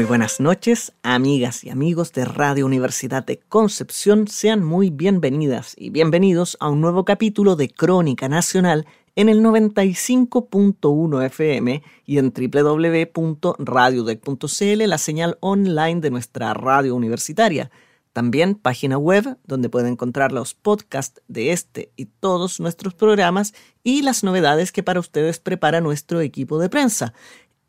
Muy 0.00 0.06
buenas 0.06 0.40
noches, 0.40 0.94
amigas 1.02 1.62
y 1.62 1.68
amigos 1.68 2.14
de 2.14 2.24
Radio 2.24 2.64
Universidad 2.64 3.22
de 3.22 3.38
Concepción. 3.38 4.28
Sean 4.28 4.64
muy 4.64 4.88
bienvenidas 4.88 5.74
y 5.76 5.90
bienvenidos 5.90 6.56
a 6.58 6.70
un 6.70 6.80
nuevo 6.80 7.04
capítulo 7.04 7.54
de 7.54 7.68
Crónica 7.68 8.26
Nacional 8.26 8.86
en 9.14 9.28
el 9.28 9.42
95.1 9.42 11.26
FM 11.26 11.82
y 12.06 12.16
en 12.16 12.32
www.radiodec.cl, 12.32 14.88
la 14.88 14.96
señal 14.96 15.36
online 15.40 16.00
de 16.00 16.10
nuestra 16.10 16.54
radio 16.54 16.94
universitaria. 16.94 17.70
También 18.14 18.54
página 18.56 18.98
web 18.98 19.36
donde 19.44 19.68
pueden 19.68 19.92
encontrar 19.92 20.32
los 20.32 20.54
podcasts 20.54 21.20
de 21.28 21.52
este 21.52 21.92
y 21.94 22.06
todos 22.06 22.58
nuestros 22.58 22.94
programas 22.94 23.54
y 23.84 24.02
las 24.02 24.24
novedades 24.24 24.72
que 24.72 24.82
para 24.82 24.98
ustedes 24.98 25.38
prepara 25.38 25.80
nuestro 25.80 26.20
equipo 26.20 26.58
de 26.58 26.68
prensa. 26.68 27.14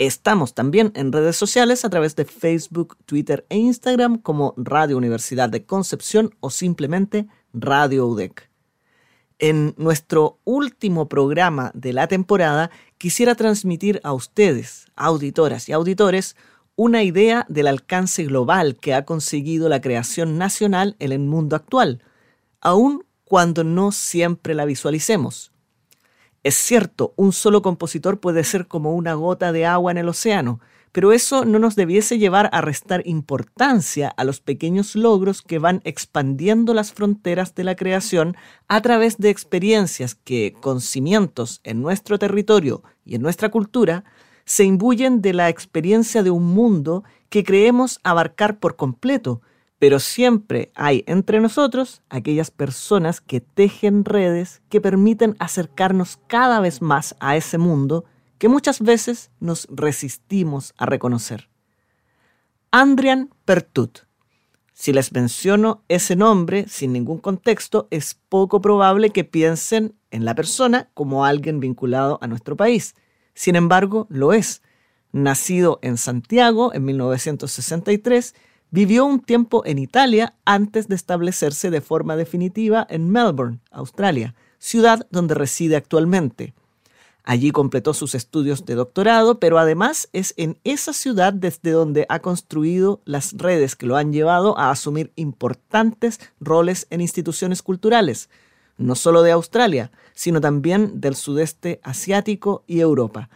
Estamos 0.01 0.55
también 0.55 0.91
en 0.95 1.11
redes 1.11 1.35
sociales 1.35 1.85
a 1.85 1.89
través 1.91 2.15
de 2.15 2.25
Facebook, 2.25 2.97
Twitter 3.05 3.45
e 3.49 3.57
Instagram 3.57 4.17
como 4.17 4.55
Radio 4.57 4.97
Universidad 4.97 5.47
de 5.47 5.63
Concepción 5.63 6.35
o 6.39 6.49
simplemente 6.49 7.27
Radio 7.53 8.07
UDEC. 8.07 8.49
En 9.37 9.75
nuestro 9.77 10.39
último 10.43 11.07
programa 11.07 11.69
de 11.75 11.93
la 11.93 12.07
temporada 12.07 12.71
quisiera 12.97 13.35
transmitir 13.35 14.01
a 14.03 14.13
ustedes, 14.13 14.87
auditoras 14.95 15.69
y 15.69 15.73
auditores, 15.73 16.35
una 16.75 17.03
idea 17.03 17.45
del 17.47 17.67
alcance 17.67 18.23
global 18.23 18.77
que 18.77 18.95
ha 18.95 19.05
conseguido 19.05 19.69
la 19.69 19.81
creación 19.81 20.39
nacional 20.39 20.95
en 20.97 21.11
el 21.11 21.19
mundo 21.19 21.55
actual, 21.55 22.01
aun 22.59 23.05
cuando 23.23 23.63
no 23.63 23.91
siempre 23.91 24.55
la 24.55 24.65
visualicemos. 24.65 25.51
Es 26.43 26.55
cierto, 26.55 27.13
un 27.17 27.33
solo 27.33 27.61
compositor 27.61 28.19
puede 28.19 28.43
ser 28.43 28.67
como 28.67 28.95
una 28.95 29.13
gota 29.13 29.51
de 29.51 29.67
agua 29.67 29.91
en 29.91 29.99
el 29.99 30.09
océano, 30.09 30.59
pero 30.91 31.13
eso 31.13 31.45
no 31.45 31.59
nos 31.59 31.75
debiese 31.75 32.17
llevar 32.17 32.49
a 32.51 32.61
restar 32.61 33.03
importancia 33.05 34.09
a 34.09 34.23
los 34.23 34.41
pequeños 34.41 34.95
logros 34.95 35.43
que 35.43 35.59
van 35.59 35.81
expandiendo 35.83 36.73
las 36.73 36.93
fronteras 36.93 37.53
de 37.53 37.63
la 37.63 37.75
creación 37.75 38.35
a 38.67 38.81
través 38.81 39.19
de 39.19 39.29
experiencias 39.29 40.15
que, 40.15 40.55
con 40.59 40.81
cimientos 40.81 41.61
en 41.63 41.81
nuestro 41.81 42.17
territorio 42.17 42.81
y 43.05 43.15
en 43.15 43.21
nuestra 43.21 43.49
cultura, 43.49 44.03
se 44.43 44.63
imbuyen 44.63 45.21
de 45.21 45.33
la 45.33 45.47
experiencia 45.47 46.23
de 46.23 46.31
un 46.31 46.45
mundo 46.45 47.03
que 47.29 47.43
creemos 47.43 47.99
abarcar 48.03 48.59
por 48.59 48.75
completo, 48.75 49.41
pero 49.81 49.99
siempre 49.99 50.71
hay 50.75 51.03
entre 51.07 51.39
nosotros 51.39 52.03
aquellas 52.07 52.51
personas 52.51 53.19
que 53.19 53.41
tejen 53.41 54.05
redes 54.05 54.61
que 54.69 54.79
permiten 54.79 55.35
acercarnos 55.39 56.19
cada 56.27 56.59
vez 56.59 56.83
más 56.83 57.15
a 57.19 57.35
ese 57.35 57.57
mundo 57.57 58.05
que 58.37 58.47
muchas 58.47 58.81
veces 58.81 59.31
nos 59.39 59.67
resistimos 59.71 60.75
a 60.77 60.85
reconocer. 60.85 61.49
Andrian 62.69 63.31
Pertut. 63.43 64.01
Si 64.71 64.93
les 64.93 65.11
menciono 65.13 65.83
ese 65.87 66.15
nombre 66.15 66.67
sin 66.67 66.93
ningún 66.93 67.17
contexto, 67.17 67.87
es 67.89 68.13
poco 68.29 68.61
probable 68.61 69.09
que 69.09 69.23
piensen 69.23 69.95
en 70.11 70.25
la 70.25 70.35
persona 70.35 70.91
como 70.93 71.25
alguien 71.25 71.59
vinculado 71.59 72.19
a 72.21 72.27
nuestro 72.27 72.55
país. 72.55 72.93
Sin 73.33 73.55
embargo, 73.55 74.05
lo 74.11 74.31
es. 74.31 74.61
Nacido 75.11 75.79
en 75.81 75.97
Santiago 75.97 76.71
en 76.71 76.85
1963, 76.85 78.35
Vivió 78.73 79.03
un 79.03 79.19
tiempo 79.19 79.63
en 79.65 79.79
Italia 79.79 80.33
antes 80.45 80.87
de 80.87 80.95
establecerse 80.95 81.69
de 81.69 81.81
forma 81.81 82.15
definitiva 82.15 82.87
en 82.89 83.09
Melbourne, 83.09 83.59
Australia, 83.69 84.33
ciudad 84.59 85.05
donde 85.11 85.35
reside 85.35 85.75
actualmente. 85.75 86.53
Allí 87.25 87.51
completó 87.51 87.93
sus 87.93 88.15
estudios 88.15 88.65
de 88.65 88.75
doctorado, 88.75 89.41
pero 89.41 89.59
además 89.59 90.07
es 90.13 90.33
en 90.37 90.57
esa 90.63 90.93
ciudad 90.93 91.33
desde 91.33 91.71
donde 91.71 92.05
ha 92.07 92.19
construido 92.19 93.01
las 93.03 93.33
redes 93.33 93.75
que 93.75 93.87
lo 93.87 93.97
han 93.97 94.13
llevado 94.13 94.57
a 94.57 94.71
asumir 94.71 95.11
importantes 95.17 96.21
roles 96.39 96.87
en 96.91 97.01
instituciones 97.01 97.61
culturales, 97.61 98.29
no 98.77 98.95
solo 98.95 99.21
de 99.21 99.33
Australia, 99.33 99.91
sino 100.13 100.39
también 100.39 101.01
del 101.01 101.15
sudeste 101.15 101.81
asiático 101.83 102.63
y 102.67 102.79
Europa 102.79 103.29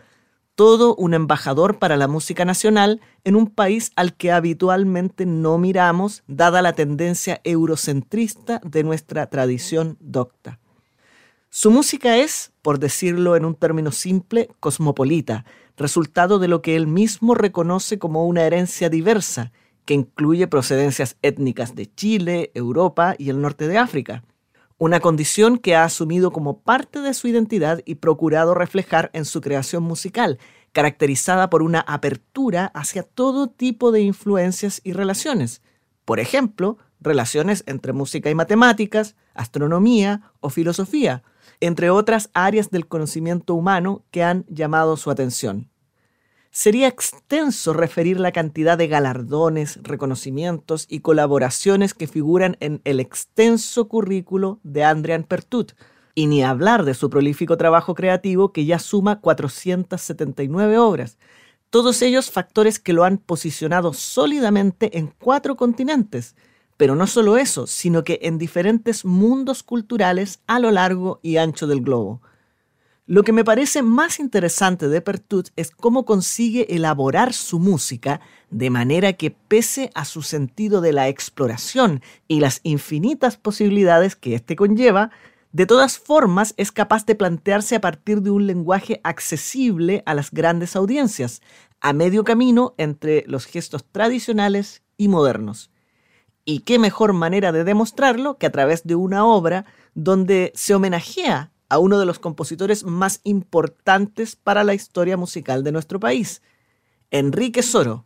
todo 0.55 0.95
un 0.95 1.13
embajador 1.13 1.79
para 1.79 1.97
la 1.97 2.07
música 2.07 2.45
nacional 2.45 3.01
en 3.25 3.35
un 3.35 3.47
país 3.47 3.91
al 3.95 4.15
que 4.15 4.31
habitualmente 4.31 5.25
no 5.25 5.57
miramos, 5.57 6.23
dada 6.27 6.61
la 6.61 6.73
tendencia 6.73 7.41
eurocentrista 7.43 8.61
de 8.63 8.83
nuestra 8.83 9.27
tradición 9.27 9.97
docta. 9.99 10.59
Su 11.49 11.71
música 11.71 12.17
es, 12.17 12.51
por 12.61 12.79
decirlo 12.79 13.35
en 13.35 13.45
un 13.45 13.55
término 13.55 13.91
simple, 13.91 14.49
cosmopolita, 14.59 15.45
resultado 15.77 16.39
de 16.39 16.47
lo 16.47 16.61
que 16.61 16.75
él 16.75 16.87
mismo 16.87 17.35
reconoce 17.35 17.99
como 17.99 18.25
una 18.25 18.43
herencia 18.43 18.89
diversa, 18.89 19.51
que 19.83 19.93
incluye 19.93 20.47
procedencias 20.47 21.17
étnicas 21.21 21.75
de 21.75 21.93
Chile, 21.93 22.51
Europa 22.55 23.15
y 23.17 23.29
el 23.29 23.41
norte 23.41 23.67
de 23.67 23.77
África 23.77 24.23
una 24.77 24.99
condición 24.99 25.57
que 25.57 25.75
ha 25.75 25.83
asumido 25.83 26.31
como 26.31 26.59
parte 26.59 26.99
de 26.99 27.13
su 27.13 27.27
identidad 27.27 27.81
y 27.85 27.95
procurado 27.95 28.53
reflejar 28.53 29.09
en 29.13 29.23
su 29.25 29.39
creación 29.39 29.83
musical, 29.83 30.37
caracterizada 30.73 31.49
por 31.49 31.61
una 31.61 31.79
apertura 31.79 32.65
hacia 32.73 33.03
todo 33.03 33.47
tipo 33.47 33.91
de 33.91 34.01
influencias 34.01 34.81
y 34.83 34.91
relaciones. 34.91 35.61
Por 36.03 36.19
ejemplo, 36.19 36.77
relaciones 36.99 37.63
entre 37.67 37.93
música 37.93 38.29
y 38.29 38.35
matemáticas, 38.35 39.15
astronomía 39.33 40.33
o 40.41 40.49
filosofía, 40.49 41.23
entre 41.61 41.89
otras 41.89 42.29
áreas 42.33 42.69
del 42.69 42.87
conocimiento 42.87 43.55
humano 43.55 44.03
que 44.11 44.23
han 44.23 44.45
llamado 44.49 44.97
su 44.97 45.09
atención. 45.09 45.69
Sería 46.57 46.87
extenso 46.87 47.73
referir 47.73 48.17
la 48.17 48.31
cantidad 48.31 48.77
de 48.77 48.87
galardones, 48.87 49.77
reconocimientos 49.83 50.85
y 50.87 51.01
colaboraciones 51.01 51.93
que 51.93 52.07
figuran 52.07 52.55
en 52.61 52.79
el 52.85 53.01
extenso 53.01 53.89
currículo 53.89 54.61
de 54.63 54.85
Andrian 54.85 55.25
Pertut, 55.25 55.73
y 56.13 56.27
ni 56.27 56.45
hablar 56.45 56.85
de 56.85 56.93
su 56.93 57.09
prolífico 57.09 57.57
trabajo 57.57 57.93
creativo 57.93 58.53
que 58.53 58.63
ya 58.63 58.79
suma 58.79 59.19
479 59.19 60.77
obras, 60.77 61.17
todos 61.69 62.01
ellos 62.01 62.31
factores 62.31 62.79
que 62.79 62.93
lo 62.93 63.03
han 63.03 63.17
posicionado 63.17 63.91
sólidamente 63.91 64.97
en 64.97 65.07
cuatro 65.07 65.57
continentes, 65.57 66.37
pero 66.77 66.95
no 66.95 67.05
solo 67.05 67.35
eso, 67.35 67.67
sino 67.67 68.05
que 68.05 68.19
en 68.21 68.37
diferentes 68.37 69.03
mundos 69.03 69.61
culturales 69.61 70.39
a 70.47 70.59
lo 70.59 70.71
largo 70.71 71.19
y 71.21 71.35
ancho 71.35 71.67
del 71.67 71.81
globo. 71.81 72.21
Lo 73.07 73.21
que 73.21 73.33
me 73.33 73.43
parece 73.43 73.83
más 73.83 74.19
interesante 74.19 74.87
de 74.87 74.99
Pertut 74.99 75.49
es 75.55 75.69
cómo 75.69 76.05
consigue 76.05 76.73
elaborar 76.73 77.33
su 77.33 77.59
música 77.59 78.19
de 78.49 78.71
manera 78.71 79.13
que 79.13 79.29
pese 79.29 79.91
a 79.93 80.05
su 80.05 80.23
sentido 80.23 80.81
de 80.81 80.91
la 80.91 81.07
exploración 81.07 82.01
y 82.27 82.39
las 82.39 82.61
infinitas 82.63 83.37
posibilidades 83.37 84.15
que 84.15 84.33
éste 84.33 84.55
conlleva, 84.55 85.11
de 85.51 85.67
todas 85.67 85.99
formas 85.99 86.55
es 86.57 86.71
capaz 86.71 87.05
de 87.05 87.13
plantearse 87.13 87.75
a 87.75 87.81
partir 87.81 88.23
de 88.23 88.31
un 88.31 88.47
lenguaje 88.47 89.01
accesible 89.03 90.01
a 90.07 90.15
las 90.15 90.31
grandes 90.31 90.75
audiencias, 90.75 91.43
a 91.81 91.93
medio 91.93 92.23
camino 92.23 92.73
entre 92.79 93.23
los 93.27 93.45
gestos 93.45 93.85
tradicionales 93.91 94.81
y 94.97 95.09
modernos. 95.09 95.69
Y 96.43 96.61
qué 96.61 96.79
mejor 96.79 97.13
manera 97.13 97.51
de 97.51 97.65
demostrarlo 97.65 98.39
que 98.39 98.47
a 98.47 98.51
través 98.51 98.83
de 98.83 98.95
una 98.95 99.25
obra 99.25 99.65
donde 99.93 100.51
se 100.55 100.73
homenajea 100.73 101.51
a 101.75 101.79
uno 101.79 101.99
de 101.99 102.05
los 102.05 102.19
compositores 102.19 102.85
más 102.85 103.19
importantes 103.25 104.37
para 104.37 104.63
la 104.63 104.73
historia 104.73 105.17
musical 105.17 105.61
de 105.61 105.73
nuestro 105.73 105.99
país, 105.99 106.41
Enrique 107.11 107.63
Soro. 107.63 108.05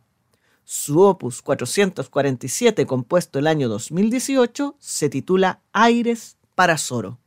Su 0.64 1.02
opus 1.02 1.40
447, 1.40 2.84
compuesto 2.84 3.38
el 3.38 3.46
año 3.46 3.68
2018, 3.68 4.74
se 4.80 5.08
titula 5.08 5.60
Aires 5.72 6.36
para 6.56 6.78
Soro. 6.78 7.20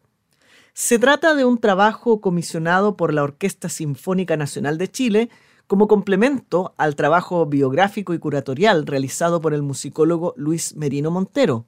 Se 0.74 1.00
trata 1.00 1.34
de 1.34 1.46
un 1.46 1.60
trabajo 1.60 2.20
comisionado 2.20 2.98
por 2.98 3.14
la 3.14 3.24
Orquesta 3.24 3.70
Sinfónica 3.70 4.36
Nacional 4.36 4.78
de 4.78 4.92
Chile 4.92 5.30
como 5.66 5.88
complemento 5.88 6.74
al 6.78 6.98
trabajo 6.98 7.46
biográfico 7.46 8.14
y 8.14 8.20
curatorial 8.20 8.86
realizado 8.86 9.40
por 9.40 9.54
el 9.54 9.62
musicólogo 9.62 10.34
Luis 10.36 10.76
Merino 10.76 11.10
Montero. 11.10 11.66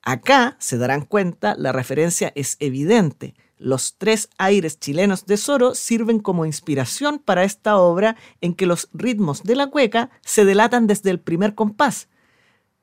Acá, 0.00 0.56
se 0.60 0.78
darán 0.78 1.04
cuenta, 1.04 1.56
la 1.58 1.72
referencia 1.72 2.30
es 2.36 2.56
evidente, 2.60 3.34
los 3.60 3.96
tres 3.98 4.30
aires 4.38 4.80
chilenos 4.80 5.26
de 5.26 5.36
Soro 5.36 5.74
sirven 5.74 6.18
como 6.18 6.46
inspiración 6.46 7.18
para 7.18 7.44
esta 7.44 7.76
obra 7.76 8.16
en 8.40 8.54
que 8.54 8.64
los 8.64 8.88
ritmos 8.94 9.42
de 9.42 9.54
la 9.54 9.66
cueca 9.66 10.10
se 10.22 10.46
delatan 10.46 10.86
desde 10.86 11.10
el 11.10 11.20
primer 11.20 11.54
compás, 11.54 12.08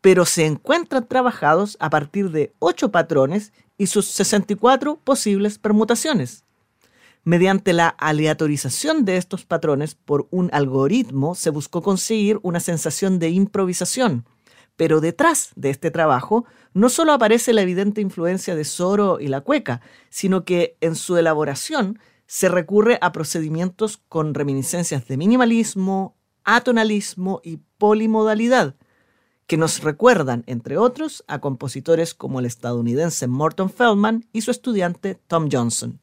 pero 0.02 0.26
se 0.26 0.46
encuentran 0.46 1.08
trabajados 1.08 1.78
a 1.80 1.90
partir 1.90 2.30
de 2.30 2.54
ocho 2.60 2.92
patrones 2.92 3.54
y 3.78 3.88
sus 3.88 4.06
64 4.06 4.98
posibles 5.04 5.58
permutaciones. 5.58 6.44
Mediante 7.24 7.74
la 7.74 7.90
aleatorización 7.90 9.04
de 9.04 9.18
estos 9.18 9.46
patrones 9.46 9.96
por 9.96 10.28
un 10.30 10.50
algoritmo 10.54 11.34
se 11.34 11.50
buscó 11.50 11.82
conseguir 11.82 12.40
una 12.44 12.60
sensación 12.60 13.18
de 13.18 13.30
improvisación, 13.30 14.26
pero 14.76 15.02
detrás 15.02 15.50
de 15.56 15.72
este 15.72 15.92
trabajo 15.92 16.46
no 16.78 16.90
solo 16.90 17.12
aparece 17.12 17.54
la 17.54 17.64
evidente 17.64 18.02
influencia 18.02 18.56
de 18.56 18.64
Soro 18.64 19.20
y 19.20 19.28
la 19.30 19.42
cueca, 19.42 19.82
sino 20.10 20.46
que 20.46 20.78
en 20.80 20.96
su 20.96 21.18
elaboración 21.18 22.00
se 22.28 22.50
recurre 22.50 23.00
a 23.02 23.12
procedimientos 23.12 23.98
con 24.10 24.36
reminiscencias 24.36 25.08
de 25.08 25.18
minimalismo, 25.18 26.16
atonalismo 26.44 27.42
y 27.44 27.58
polimodalidad, 27.80 28.76
que 29.48 29.58
nos 29.58 29.82
recuerdan, 29.82 30.44
entre 30.46 30.78
otros, 30.78 31.24
a 31.28 31.40
compositores 31.40 32.14
como 32.14 32.40
el 32.40 32.46
estadounidense 32.46 33.26
Morton 33.26 33.72
Feldman 33.72 34.28
y 34.32 34.42
su 34.42 34.52
estudiante 34.52 35.16
Tom 35.16 35.50
Johnson. 35.52 36.00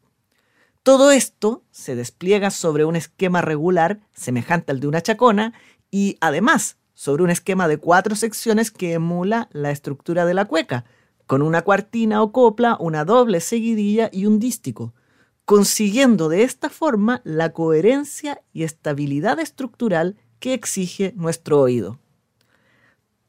Todo 0.82 1.12
esto 1.12 1.62
se 1.70 1.94
despliega 1.94 2.50
sobre 2.50 2.84
un 2.84 2.96
esquema 2.96 3.42
regular 3.42 4.00
semejante 4.12 4.72
al 4.72 4.80
de 4.80 4.88
una 4.88 5.02
chacona 5.02 5.54
y 5.92 6.16
además 6.20 6.78
sobre 6.94 7.22
un 7.22 7.30
esquema 7.30 7.68
de 7.68 7.78
cuatro 7.78 8.16
secciones 8.16 8.70
que 8.70 8.92
emula 8.94 9.48
la 9.52 9.70
estructura 9.70 10.24
de 10.24 10.34
la 10.34 10.46
cueca, 10.46 10.84
con 11.26 11.42
una 11.42 11.62
cuartina 11.62 12.22
o 12.22 12.32
copla, 12.32 12.76
una 12.80 13.04
doble 13.04 13.40
seguidilla 13.40 14.08
y 14.12 14.26
un 14.26 14.38
dístico, 14.38 14.94
consiguiendo 15.44 16.28
de 16.28 16.42
esta 16.42 16.70
forma 16.70 17.20
la 17.24 17.52
coherencia 17.52 18.42
y 18.52 18.62
estabilidad 18.62 19.38
estructural 19.40 20.16
que 20.38 20.54
exige 20.54 21.12
nuestro 21.16 21.60
oído. 21.60 21.98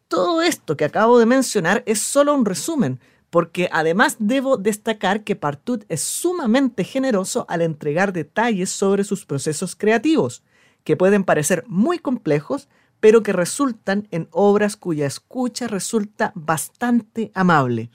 Todo 0.07 0.41
esto 0.41 0.77
que 0.77 0.85
acabo 0.85 1.17
de 1.17 1.25
mencionar 1.25 1.83
es 1.85 1.99
solo 1.99 2.33
un 2.35 2.45
resumen, 2.45 2.99
porque 3.29 3.67
además 3.71 4.17
debo 4.19 4.55
destacar 4.55 5.23
que 5.23 5.35
Partut 5.35 5.83
es 5.89 6.01
sumamente 6.01 6.83
generoso 6.83 7.45
al 7.49 7.61
entregar 7.61 8.13
detalles 8.13 8.69
sobre 8.69 9.03
sus 9.03 9.25
procesos 9.25 9.75
creativos, 9.75 10.43
que 10.83 10.95
pueden 10.95 11.23
parecer 11.23 11.65
muy 11.67 11.99
complejos, 11.99 12.69
pero 12.99 13.23
que 13.23 13.33
resultan 13.33 14.07
en 14.11 14.27
obras 14.31 14.75
cuya 14.75 15.05
escucha 15.05 15.67
resulta 15.67 16.31
bastante 16.35 17.31
amable. 17.33 17.89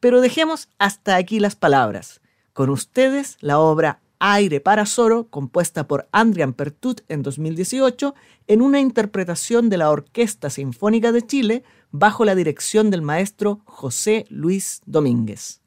Pero 0.00 0.20
dejemos 0.20 0.68
hasta 0.78 1.16
aquí 1.16 1.40
las 1.40 1.56
palabras. 1.56 2.20
Con 2.52 2.70
ustedes 2.70 3.38
la 3.40 3.58
obra 3.58 4.00
Aire 4.24 4.60
para 4.60 4.86
Soro, 4.86 5.26
compuesta 5.28 5.88
por 5.88 6.08
Andrian 6.12 6.52
Pertut 6.52 7.00
en 7.08 7.22
2018, 7.22 8.14
en 8.46 8.62
una 8.62 8.78
interpretación 8.78 9.68
de 9.68 9.78
la 9.78 9.90
Orquesta 9.90 10.48
Sinfónica 10.48 11.10
de 11.10 11.26
Chile 11.26 11.64
bajo 11.90 12.24
la 12.24 12.36
dirección 12.36 12.90
del 12.90 13.02
maestro 13.02 13.62
José 13.64 14.26
Luis 14.28 14.80
Domínguez. 14.86 15.61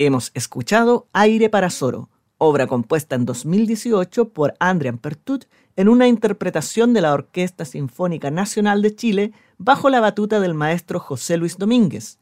Hemos 0.00 0.30
escuchado 0.34 1.08
Aire 1.12 1.50
para 1.50 1.70
Soro, 1.70 2.08
obra 2.38 2.68
compuesta 2.68 3.16
en 3.16 3.24
2018 3.24 4.28
por 4.28 4.54
Andrian 4.60 4.96
Pertut 4.96 5.46
en 5.74 5.88
una 5.88 6.06
interpretación 6.06 6.94
de 6.94 7.00
la 7.00 7.12
Orquesta 7.12 7.64
Sinfónica 7.64 8.30
Nacional 8.30 8.80
de 8.80 8.94
Chile 8.94 9.32
bajo 9.56 9.90
la 9.90 9.98
batuta 9.98 10.38
del 10.38 10.54
maestro 10.54 11.00
José 11.00 11.36
Luis 11.36 11.58
Domínguez. 11.58 12.20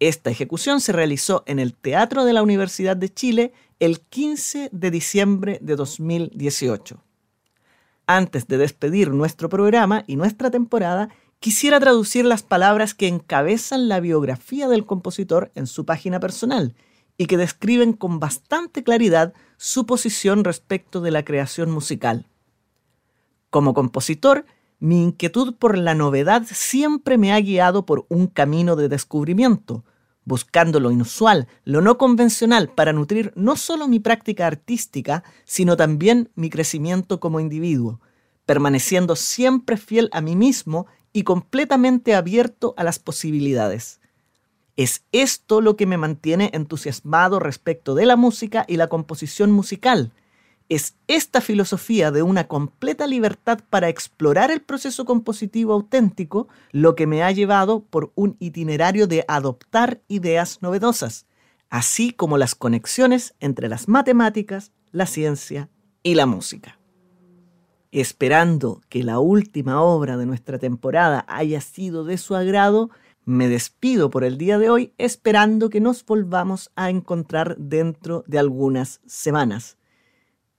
Esta 0.00 0.30
ejecución 0.30 0.80
se 0.80 0.92
realizó 0.92 1.42
en 1.44 1.58
el 1.58 1.74
Teatro 1.74 2.24
de 2.24 2.32
la 2.32 2.42
Universidad 2.42 2.96
de 2.96 3.12
Chile 3.12 3.52
el 3.78 4.00
15 4.00 4.70
de 4.72 4.90
diciembre 4.90 5.58
de 5.60 5.76
2018. 5.76 7.04
Antes 8.06 8.48
de 8.48 8.56
despedir 8.56 9.10
nuestro 9.10 9.50
programa 9.50 10.02
y 10.06 10.16
nuestra 10.16 10.50
temporada, 10.50 11.10
quisiera 11.40 11.78
traducir 11.78 12.24
las 12.24 12.42
palabras 12.42 12.94
que 12.94 13.06
encabezan 13.06 13.88
la 13.88 14.00
biografía 14.00 14.66
del 14.66 14.86
compositor 14.86 15.52
en 15.54 15.66
su 15.66 15.84
página 15.84 16.18
personal 16.18 16.74
y 17.18 17.26
que 17.26 17.36
describen 17.36 17.92
con 17.92 18.20
bastante 18.20 18.82
claridad 18.82 19.34
su 19.56 19.86
posición 19.86 20.44
respecto 20.44 21.00
de 21.00 21.10
la 21.10 21.24
creación 21.24 21.70
musical. 21.70 22.26
Como 23.50 23.74
compositor, 23.74 24.46
mi 24.80 25.02
inquietud 25.02 25.54
por 25.54 25.78
la 25.78 25.94
novedad 25.94 26.42
siempre 26.50 27.18
me 27.18 27.32
ha 27.32 27.40
guiado 27.40 27.86
por 27.86 28.06
un 28.08 28.26
camino 28.26 28.74
de 28.74 28.88
descubrimiento, 28.88 29.84
buscando 30.24 30.80
lo 30.80 30.90
inusual, 30.90 31.46
lo 31.64 31.80
no 31.80 31.98
convencional, 31.98 32.68
para 32.68 32.92
nutrir 32.92 33.32
no 33.36 33.56
solo 33.56 33.88
mi 33.88 34.00
práctica 34.00 34.46
artística, 34.46 35.22
sino 35.44 35.76
también 35.76 36.30
mi 36.34 36.50
crecimiento 36.50 37.20
como 37.20 37.40
individuo, 37.40 38.00
permaneciendo 38.46 39.14
siempre 39.14 39.76
fiel 39.76 40.08
a 40.12 40.20
mí 40.20 40.34
mismo 40.34 40.86
y 41.12 41.22
completamente 41.22 42.14
abierto 42.14 42.74
a 42.76 42.84
las 42.84 42.98
posibilidades. 42.98 44.00
Es 44.76 45.04
esto 45.12 45.60
lo 45.60 45.76
que 45.76 45.86
me 45.86 45.98
mantiene 45.98 46.50
entusiasmado 46.54 47.38
respecto 47.38 47.94
de 47.94 48.06
la 48.06 48.16
música 48.16 48.64
y 48.66 48.76
la 48.76 48.88
composición 48.88 49.50
musical. 49.50 50.12
Es 50.68 50.94
esta 51.08 51.42
filosofía 51.42 52.10
de 52.10 52.22
una 52.22 52.48
completa 52.48 53.06
libertad 53.06 53.60
para 53.68 53.90
explorar 53.90 54.50
el 54.50 54.62
proceso 54.62 55.04
compositivo 55.04 55.74
auténtico 55.74 56.48
lo 56.70 56.94
que 56.94 57.06
me 57.06 57.22
ha 57.22 57.30
llevado 57.30 57.80
por 57.80 58.12
un 58.14 58.36
itinerario 58.38 59.06
de 59.06 59.26
adoptar 59.28 60.00
ideas 60.08 60.62
novedosas, 60.62 61.26
así 61.68 62.12
como 62.12 62.38
las 62.38 62.54
conexiones 62.54 63.34
entre 63.40 63.68
las 63.68 63.88
matemáticas, 63.88 64.72
la 64.90 65.04
ciencia 65.04 65.68
y 66.02 66.14
la 66.14 66.24
música. 66.24 66.78
Esperando 67.90 68.80
que 68.88 69.02
la 69.02 69.18
última 69.18 69.82
obra 69.82 70.16
de 70.16 70.24
nuestra 70.24 70.58
temporada 70.58 71.26
haya 71.28 71.60
sido 71.60 72.04
de 72.04 72.16
su 72.16 72.34
agrado, 72.34 72.88
me 73.24 73.48
despido 73.48 74.10
por 74.10 74.24
el 74.24 74.38
día 74.38 74.58
de 74.58 74.70
hoy 74.70 74.92
esperando 74.98 75.70
que 75.70 75.80
nos 75.80 76.04
volvamos 76.04 76.70
a 76.76 76.90
encontrar 76.90 77.56
dentro 77.58 78.24
de 78.26 78.38
algunas 78.38 79.00
semanas. 79.06 79.76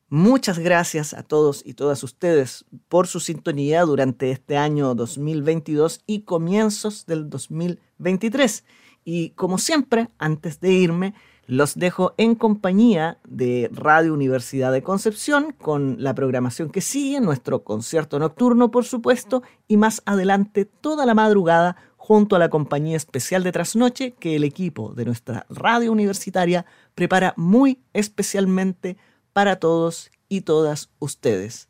Muchas 0.10 0.60
gracias 0.60 1.13
a 1.15 1.23
todos 1.23 1.63
y 1.65 1.73
todas 1.73 2.04
ustedes 2.04 2.65
por 2.88 3.08
su 3.08 3.19
sintonía 3.19 3.82
durante 3.82 4.30
este 4.30 4.58
año 4.58 4.93
2022 4.93 6.04
y 6.06 6.21
comienzos 6.21 7.08
del 7.08 7.30
2023. 7.30 8.63
Y 9.04 9.32
como 9.32 9.58
siempre, 9.58 10.10
antes 10.19 10.60
de 10.60 10.71
irme, 10.71 11.15
los 11.45 11.76
dejo 11.76 12.13
en 12.17 12.36
compañía 12.36 13.17
de 13.28 13.69
Radio 13.73 14.13
Universidad 14.13 14.71
de 14.71 14.84
Concepción 14.84 15.54
con 15.60 15.97
la 15.99 16.15
programación 16.15 16.69
que 16.69 16.80
sigue, 16.80 17.19
nuestro 17.19 17.63
concierto 17.63 18.17
nocturno, 18.17 18.71
por 18.71 18.86
supuesto, 18.86 19.43
y 19.67 19.78
más 19.78 20.02
adelante 20.06 20.65
toda 20.65 21.06
la 21.06 21.15
madrugada 21.15 21.76
junto 22.05 22.35
a 22.35 22.39
la 22.39 22.49
compañía 22.49 22.97
especial 22.97 23.43
de 23.43 23.53
trasnoche 23.53 24.11
que 24.19 24.35
el 24.35 24.43
equipo 24.43 24.93
de 24.93 25.05
nuestra 25.05 25.45
radio 25.49 25.89
universitaria 25.89 26.65
prepara 26.95 27.33
muy 27.37 27.79
especialmente 27.93 28.97
para 29.31 29.55
todos 29.55 30.11
y 30.27 30.41
todas 30.41 30.89
ustedes. 30.99 31.69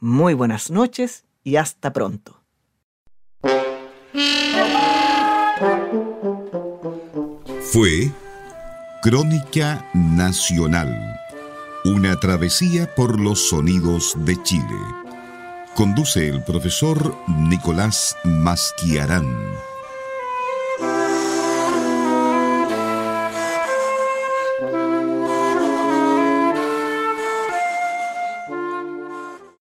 Muy 0.00 0.32
buenas 0.32 0.70
noches 0.70 1.26
y 1.42 1.56
hasta 1.56 1.92
pronto. 1.92 2.40
Fue 7.60 8.10
Crónica 9.02 9.86
Nacional, 9.92 11.20
una 11.84 12.18
travesía 12.18 12.94
por 12.94 13.20
los 13.20 13.50
sonidos 13.50 14.16
de 14.20 14.42
Chile. 14.44 14.78
Conduce 15.74 16.26
el 16.26 16.42
profesor 16.42 17.14
Nicolás 17.28 18.16
Masquiarán. 18.24 19.73